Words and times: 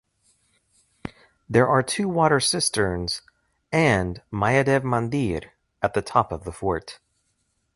There 1.47 1.67
are 1.69 1.83
two 1.83 2.09
water 2.09 2.39
cisterns 2.39 3.21
and 3.71 4.23
Mahadev 4.33 4.81
mandir 4.81 5.51
at 5.83 5.93
the 5.93 6.01
top 6.01 6.31
of 6.31 6.43
the 6.43 6.51
fort. 6.51 6.99